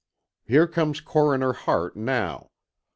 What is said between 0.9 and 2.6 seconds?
Coroner Hart now.